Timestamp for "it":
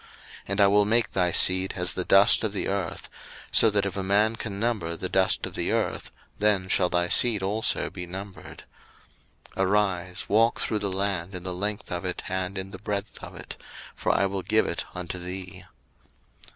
12.03-12.23, 13.35-13.61, 14.65-14.85